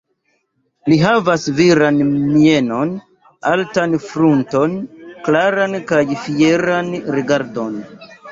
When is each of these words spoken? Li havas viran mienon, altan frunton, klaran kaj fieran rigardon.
Li 0.91 0.95
havas 1.01 1.43
viran 1.59 1.99
mienon, 2.13 2.93
altan 3.51 3.93
frunton, 4.07 4.73
klaran 5.29 5.77
kaj 5.93 6.03
fieran 6.25 6.91
rigardon. 7.17 7.77